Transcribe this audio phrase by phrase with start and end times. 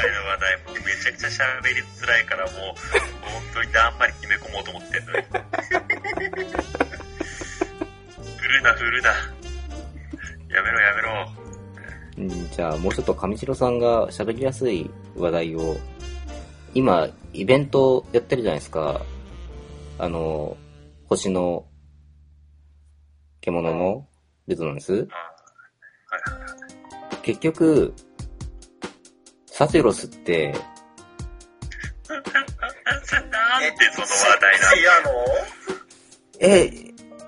[0.00, 5.22] 回の話題もめちゃくちゃ喋りづらいからもう、本当にだんまり決め込もうと思ってんのに。
[8.38, 9.10] 振るな、振るな。
[9.10, 11.32] やめろ、やめろ。
[12.18, 15.76] うんじゃあ、もうちょっと上白さんが喋りやすい話題を、
[16.74, 19.02] 今、イベントやってるじゃないですか。
[19.98, 20.56] あの、
[21.08, 21.66] 星の
[23.40, 24.06] 獣の
[24.46, 25.14] レゾナンスあ
[26.14, 27.16] はいはいはい。
[27.22, 27.94] 結局、
[29.60, 30.52] サジェロスって、
[32.08, 32.30] なんで
[33.92, 35.02] その話題な。
[35.02, 35.12] の？
[36.40, 36.70] え、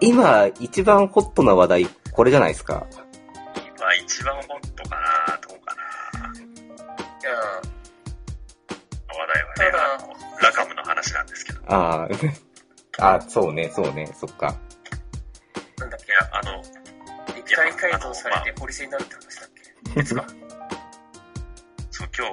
[0.00, 2.86] 今一番ホットな話題、これじゃないですか？
[3.76, 5.82] 今一番ホットかなどうかな
[6.22, 6.38] い
[7.22, 7.30] や、
[9.08, 10.08] 話題はね、
[10.40, 11.60] ラカムの話なんですけど。
[11.60, 12.08] いあ
[12.98, 14.56] あ、あ、そうね、そうね、そっか。
[15.76, 16.62] なんだっけ、や、あの、
[17.36, 19.50] 肉体改造されてポリスになるって話だっ
[19.94, 20.00] け？
[20.00, 20.24] ですか？
[20.26, 20.38] そう、
[22.16, 22.32] 今日、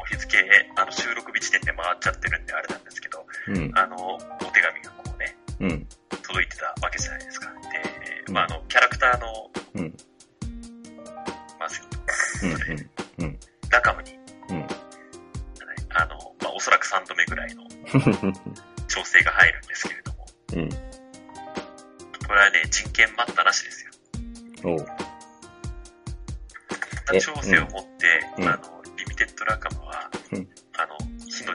[0.00, 0.38] お日付、
[0.74, 4.18] あの、収録日時点で回っちゃってるんであれなんですけど、うん、あの、お
[4.52, 7.52] 手紙がこうね、うん、届いてたわけじゃないですか。
[7.52, 7.58] で、
[8.28, 8.34] うん。
[8.34, 9.96] まあ、あの、キャラクターの、うん、
[11.60, 11.80] まず、
[12.42, 13.38] うん、うん、うん、
[13.68, 14.12] ラカムに、
[14.48, 14.66] うん。
[15.90, 17.64] あの、まあ、おそらく3度目ぐらいの
[18.88, 23.90] 調整が入るんですけれども、うん、これはね、人権待ったなしですよ。
[24.64, 24.78] お
[27.20, 28.48] 調整を持って、うん。
[28.48, 28.75] あの、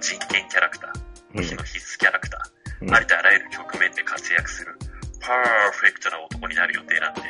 [0.02, 0.92] 人権キャラクター、
[1.38, 1.44] うん。
[1.44, 2.94] 火の必須キャラクター、うん。
[2.94, 4.76] ありとあらゆる局面で活躍する、
[5.22, 7.22] パーフェクトな男になる予定なんで、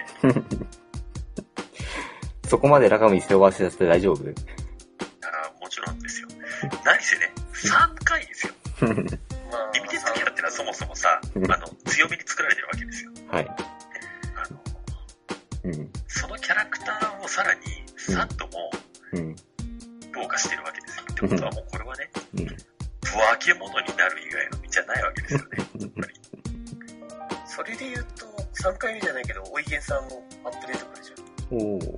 [2.50, 4.24] そこまでラカムに背負わせて大丈夫？
[4.24, 6.28] あーもちろんですよ。
[6.86, 8.54] 何せね、3回ですよ。
[8.82, 11.52] まあ、リミテッドキャラってのはそもそもさ、うん。
[11.52, 13.12] あの、強めに作られてるわけですよ。
[13.30, 13.48] はい。
[13.48, 13.56] あ
[14.50, 14.62] の、
[15.66, 17.62] うん、そのキャラクターをさらに
[17.98, 18.72] 3度も
[19.14, 19.36] うん、
[20.14, 20.91] 強化してるわけですよ。
[21.26, 22.46] ってことはもうこれはね、うん。
[23.06, 25.46] 不分け者になる以外の道じゃないわけですよね。
[25.80, 26.14] やっぱり。
[27.46, 28.26] それで言うと、
[28.64, 31.22] 3回目じゃないけど、おいげんさんのアップデートからじゃん。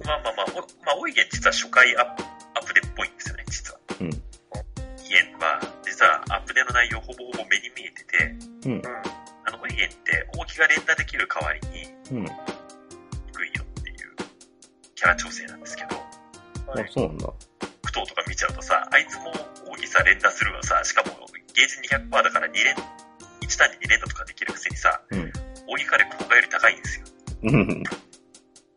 [0.04, 2.24] まあまあまあ、おまあ、オイゲン実は初回アップ
[2.56, 3.80] アップデっぽいんですよね、実は。
[4.02, 8.82] うん、イエンは、実はアップデの内容ほぼほぼ目に見えてて、うん、
[9.46, 12.26] あの、オイゲンって大きが連打できる代わりに、うん。
[12.26, 14.16] 低いよっていう
[14.96, 15.96] キャラ調整なんですけど、
[16.74, 16.88] あ、。
[16.90, 17.34] そうなんだ。
[19.94, 21.14] さ連打するわさ、しかも
[21.54, 25.32] ゲージ200%だから2連、1単に2連打とかできるくせにさ、うん。
[25.68, 27.06] 大き火力他より高いんですよ。
[27.44, 27.84] うん、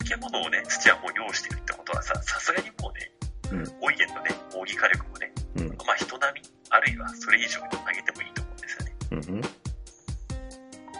[0.04, 3.10] 獣をね、土はもう用意してるってことはさ、さすがにもうね、
[3.50, 8.93] うん、オイゲンのね、大き火力もね、うん、まあ人並み、あるいはそれ以上に上げてもいいと思うんですよね。
[9.10, 9.41] うん。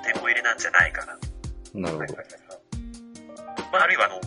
[0.03, 1.19] 手こ入れなんじゃないかな。
[1.75, 2.27] なるほどはいはい。
[2.49, 2.67] はい
[3.73, 4.21] まああるいはあの、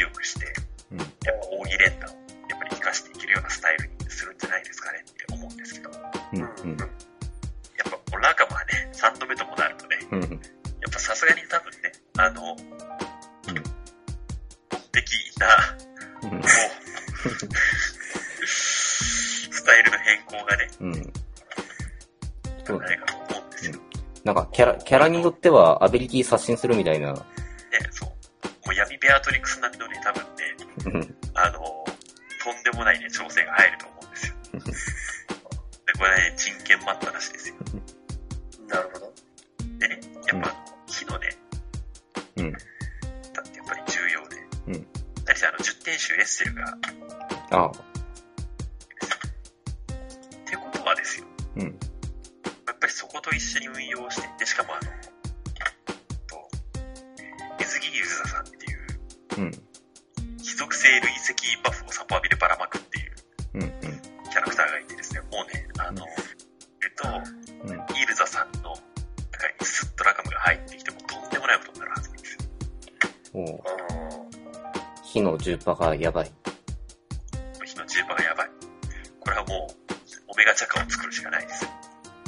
[0.00, 0.46] 強くして、
[0.92, 2.10] うん、やっぱ扇連打を
[2.48, 5.98] やっぱり活かしていけるようなスタイルにするんじゃないですかねって思うんですけど、や
[6.32, 6.48] うん、うん。
[6.70, 6.84] うんっ
[7.84, 10.30] ぱこのラカムはね、3度目ともなるとね、うん、やっ
[10.92, 12.56] ぱさすがに多分ね、あの、
[14.92, 15.46] 的な、
[16.22, 16.42] うんもう、
[18.42, 20.94] スタイルの変更がね、うん。
[20.94, 23.72] いかないかと思うんですよ。
[23.72, 23.78] ね、
[24.24, 27.14] なんか、キャラ、キャラによっては、アビリティ刷新するみたいな。
[34.58, 34.58] で
[35.98, 37.54] これね、人権待ったらしいですよ。
[38.68, 39.12] なるほど。
[39.78, 40.54] でね、やっぱ、
[40.86, 41.28] 火のね、
[42.36, 42.62] うん、だっ
[43.44, 44.36] てやっぱり重要で、
[44.68, 44.86] うん。
[45.26, 46.64] 何せあの、10点集エッセルが、
[47.50, 47.72] あっ
[50.44, 51.72] てことはですよ、うん、やっ
[52.78, 54.80] ぱりそこと一緒に運用していって、しかもあの、
[56.26, 56.48] と、
[57.58, 58.78] 水木ゆずさんっていう、
[59.38, 59.50] うん、
[60.38, 62.89] 貴族性類石バフをサポアビでばらまくって
[65.30, 67.08] もうね、あの、えっと、
[67.64, 67.76] うん。
[67.96, 72.40] イルザさんの中にスッとラカムが入ってきてもとんでもないことになるはずなんですよ。
[73.34, 73.80] おうあ
[75.02, 76.32] 火の重波がやばい。
[77.64, 78.50] 火の重波がやばい。
[79.20, 79.92] これはもう、
[80.28, 81.68] オメガチャカを作るしかないです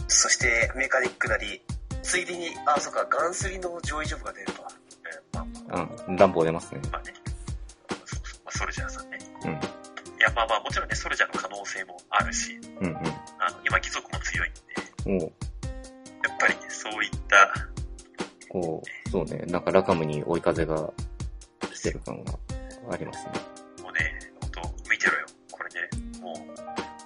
[0.08, 1.62] そして、メカニックなり、
[2.02, 4.62] ついでに、あ、そっか、ガンスリの上位ジョブが出ると。
[5.04, 5.40] えーま
[5.74, 6.80] あまうん、暖房出ますね。
[6.84, 7.14] あ、まあね。
[8.44, 9.18] まあ、ソルジャーさんね。
[9.44, 9.60] うん、
[10.22, 12.96] いや、まあまあ、もちろんね、ソルジャーの可能性もあるし、うん、うん。
[12.96, 15.32] あの、今、貴族も強いんで、やっ
[16.38, 17.52] ぱりね、そういった、
[18.48, 20.92] こう、そうね、なんかラカムに追い風が
[21.74, 22.34] 来てる感が
[22.92, 23.32] ありますね。
[23.82, 25.26] もうね、ほんと、見てろよ。
[25.50, 26.36] これね、もう、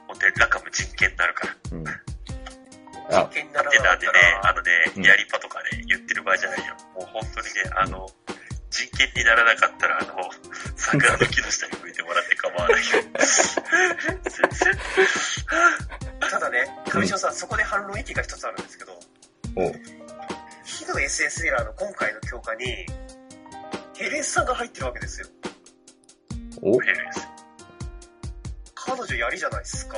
[0.08, 1.56] 本当にラカム人権になるから。
[1.72, 1.84] うん。
[1.84, 6.74] 実あ、験ならで、なんでね、あのね、うんやりパとかね、言ってる場合じゃないよ。
[6.94, 8.06] もう本当にね、あの、
[8.96, 10.30] 剣にならなかったら、あの、
[10.76, 11.75] 桜の木の下に
[12.56, 13.78] 向いてもらって構わな
[16.26, 16.30] い。
[16.30, 18.92] ただね、上条さん、そこで反論意見が一つあるんですけど、
[19.56, 19.72] お
[20.64, 22.64] 火の SS エラーの今回の強化に、
[23.94, 25.28] ヘレスさんが入ってるわけですよ。
[26.62, 27.28] おヘルです。
[28.74, 29.96] 彼女槍じゃないですか。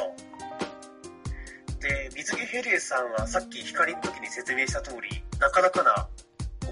[1.81, 6.09] で、水着ヘリエさんはさっき光の時に説明した通り、なかなかな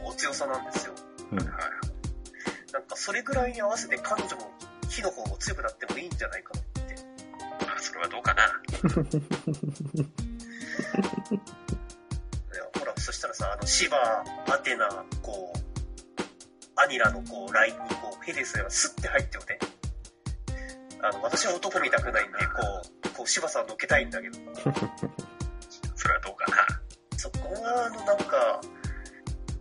[0.05, 0.95] お強さなんですよ。
[1.33, 1.47] うんはい。
[2.73, 4.51] なんかそれぐらいに合わせて彼女も
[4.89, 6.95] 火の方も強くなってもいいんじゃないかなって。
[7.67, 8.45] まあ、それはどうかな？
[8.47, 8.47] い
[12.57, 13.97] やほら、そしたらさ、あの、シバ、
[14.49, 14.89] アテナ、
[15.23, 15.59] こう、
[16.77, 19.59] アニラのこう、ラインにこう、ヘレスがスッて入ってよね。
[21.03, 22.45] あの、私は男見たくないんで、こ
[23.05, 24.39] う、こう、シバさん乗けたいんだけど、
[25.95, 26.57] それはどうかな？
[27.19, 28.61] そこが、あの、なんか、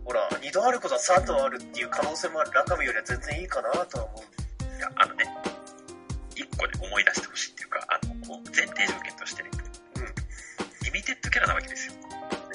[0.04, 4.20] ほら、二度あることは三度あるっていう可能性もあるラカムよりは全然いいかなとは思う。
[4.76, 5.14] いや、あの
[6.56, 10.08] ね、一個で思い出してほしいっていうか、あの、こう前提条件としてね、うん。
[10.84, 11.94] リミテッドキャラなわけですよ。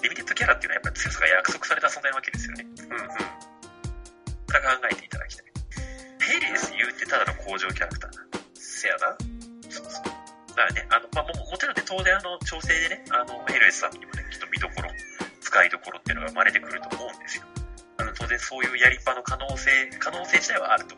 [0.01, 2.65] リミテッドキャラっていうのはやっぱり強さが約束された存在なわけですよね。
[2.65, 3.07] うんうん。
[3.07, 5.45] これ考えていただきたい。
[6.19, 8.25] ヘリエス言うてただの工場キャラクターな。
[8.55, 9.15] せやな。
[9.69, 10.03] そうそう。
[10.57, 14.89] だからね、あの、まあ、も、もちろんね、当然あの、調整でね、あの、ヘルエスさんにもね、きっと見どころ、
[15.39, 17.43] 使いどころっていうのが生まれてくると思うんですよ。
[17.97, 19.69] あの、当然そういうやりっぱの可能性、
[19.99, 20.95] 可能性自体はあると。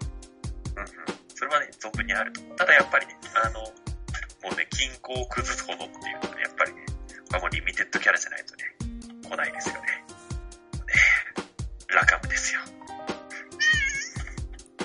[0.77, 1.22] うんうん。
[1.44, 2.40] それはね、存分にあると。
[2.56, 3.68] ただやっぱりね、あの、も
[4.48, 6.95] うね、均衡を崩すほどっていうのはね、やっぱりね、こ
[7.34, 8.63] れはもうリミテッドキャラじゃないとね、
[9.28, 9.81] 来ないですよね。
[9.84, 9.92] ね
[11.92, 12.62] ラカムですよ。
[12.63, 12.68] っ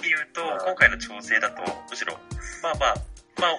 [0.03, 2.19] ていうと、今回の調整だと、むしろ、
[2.61, 2.95] まあまあ、
[3.39, 3.59] まあ、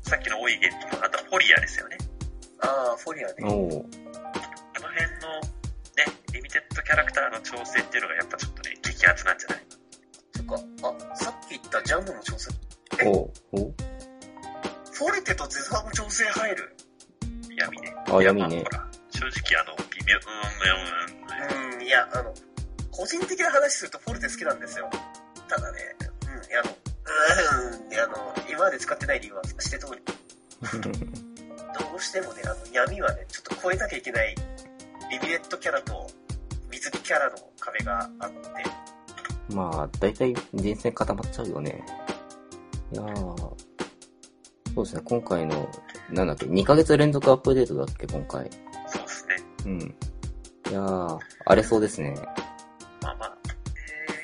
[0.00, 1.98] さっきのオイゲンとか、あとはフォリアですよね。
[2.60, 3.34] ああ、フォリアね。
[3.44, 3.84] おおこ
[4.80, 9.70] の辺の、ね、リミテッドキャラクターの調整っていうのがやっぱちょっとね、激アツなんじゃない
[10.40, 10.54] そっか、
[10.88, 11.09] あ、さ
[11.56, 12.50] っき言ったジャンボの調整。
[13.06, 13.10] お
[13.52, 13.72] お
[14.92, 16.76] フォレテとゼザーも調整入る。
[17.56, 17.94] 闇ね。
[18.06, 18.64] あ闇ね
[19.10, 22.32] 正直あの、微妙、うーん、うん、うん、うん、いや、あの、
[22.92, 24.88] 個人的な話するとフォルテ好きなんですよ。
[25.48, 25.78] ただね、
[26.22, 30.02] うん、いや、あの、うん、いや、あの、今まで使ってない理由はして通り。
[30.70, 34.34] どうしてもね、あの、闇はね、ちょっと超えなきゃいけない、
[35.10, 36.06] リミネットキャラと
[36.70, 38.38] 水着キャラの壁があって、
[39.54, 41.84] まあ、だいたい前線固まっちゃうよね。
[42.92, 43.70] いやー。
[44.74, 45.68] そうですね、今回の、
[46.10, 48.48] なんだっけ、2ヶ月連続アップデートだっけ、今回。
[48.86, 49.36] そうですね。
[49.66, 49.80] うん。
[49.80, 49.84] い
[50.72, 52.14] やー、荒れそうですね。
[53.02, 53.36] まあまあ、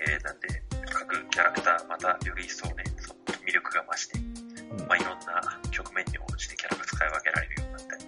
[0.09, 8.05] えー、なんで、各キャラクター、またより一層ね、その魅力が増して、うんまあいろんな局面に応じてキャラが使い分けられるようになったり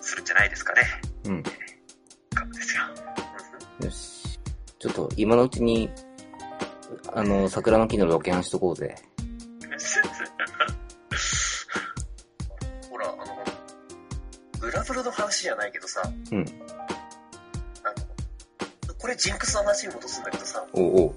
[0.00, 0.82] するんじゃないですかね。
[1.24, 1.42] うん。
[2.34, 2.82] ガムですよ。
[3.84, 4.40] よし。
[4.78, 5.90] ちょっと、今のうちに、
[7.18, 8.94] あの、桜の木のロケハンしとこうぜ。
[12.88, 13.44] ほら、あの、
[14.60, 16.00] グラブルの話じゃないけどさ、
[16.30, 16.44] うん。
[18.96, 21.14] これジンクスの話に戻すんだけどさ、おうおう。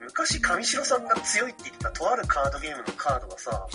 [0.00, 3.68] 昔上白さんが強いって言ってたとあるカードゲームのカードがさ、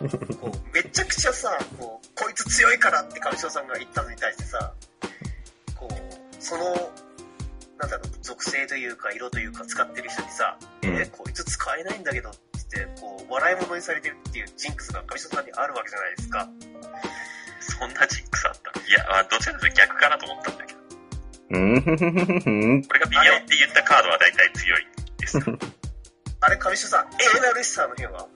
[0.38, 4.70] こうめちゃくちゃさ、こう、こいつ強いからって上白さんが言ったのに対してさ、
[5.74, 5.94] こう、
[6.38, 7.07] その、
[7.78, 12.38] なんだろう、属性というか色というか使ってる人にさ、うんえ、こいつ使えないんだけどって
[12.76, 16.48] 言って、こう、笑い物にされてるっていうジンクスが上白さんにあるわけじゃないですか。
[17.60, 18.80] そんなジンクスあった？
[18.80, 20.80] いや、まあ、どちらかというと逆かなと思ったんだけど。
[21.50, 22.82] うん。
[22.82, 24.86] これが微妙って言ったカードは大体強い
[25.18, 25.38] です。
[25.38, 25.40] い
[26.40, 28.28] あれ、上白さん、エーナルシサーの辺は？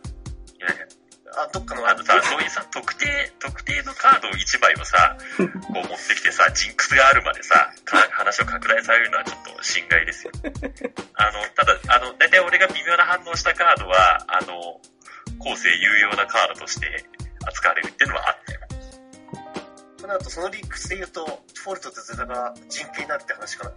[0.61, 0.87] やいや
[1.37, 10.33] あ、どっかのあのさ、そういうさ、特定、特定のカード1枚をさ、 こう持ってきてさ、ジンクスがあるまでさ、か話を拡大されるのはちょっと心外ですよ。
[11.15, 14.81] あの、ただ、あの、大体俺が微妙な反応したカードは、あの、
[15.39, 17.05] 後世有用なカードとして
[17.47, 18.61] 扱われるっていうのはあったよ。
[19.99, 23.73] となると、その理屈で言うと、フォルトとゼザが人気になるって話かな。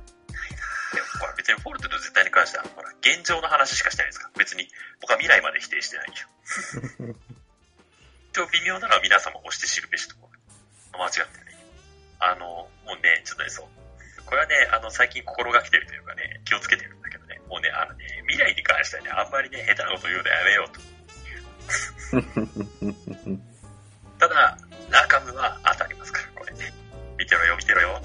[0.94, 4.32] でもほら別にフォルトと絶対に関しては、ほら、現状の話しかしてないですから。
[4.38, 4.68] 別に、
[5.02, 7.16] 僕は未来まで否定してないよ。
[8.32, 10.30] 一応微妙なのは皆様押して知るべしとこ
[10.94, 11.00] ろ。
[11.00, 11.56] 間違ってない。
[12.20, 13.68] あの、もうね、ちょっとね、そう。
[14.26, 20.82] これはね、あの、最近心がけてるというかね、気をつけてるんだけどね、もうね、あのね、未来に関してはね、あんまりね、下手なこと言うのやめようと。
[24.20, 24.58] ただ、
[24.90, 26.74] ラカムは当たりますから、これね。
[27.18, 28.02] 見てろよ、見てろよ。